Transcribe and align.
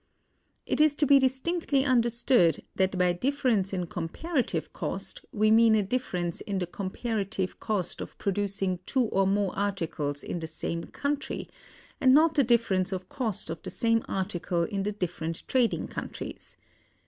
It 0.65 0.81
is 0.81 0.95
to 0.95 1.05
be 1.05 1.19
distinctly 1.19 1.85
understood 1.85 2.63
that 2.75 2.97
by 2.97 3.13
difference 3.13 3.71
in 3.71 3.85
comparative 3.85 4.73
cost 4.73 5.23
we 5.31 5.51
mean 5.51 5.75
a 5.75 5.83
difference 5.83 6.41
in 6.41 6.57
the 6.57 6.65
comparative 6.65 7.59
cost 7.59 8.01
of 8.01 8.17
producing 8.17 8.79
two 8.87 9.03
or 9.03 9.27
more 9.27 9.55
articles 9.55 10.23
in 10.23 10.39
the 10.39 10.47
same 10.47 10.85
country, 10.85 11.51
and 11.99 12.15
not 12.15 12.33
the 12.33 12.43
difference 12.43 12.91
of 12.91 13.09
cost 13.09 13.51
of 13.51 13.61
the 13.61 13.69
same 13.69 14.03
article 14.07 14.63
in 14.63 14.81
the 14.81 14.91
different 14.91 15.47
trading 15.47 15.87
countries. 15.87 16.57